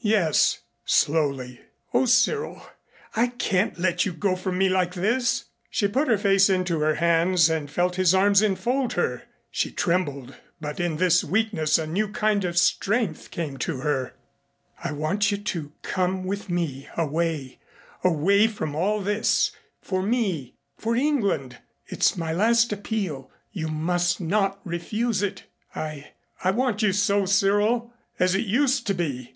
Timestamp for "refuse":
24.64-25.22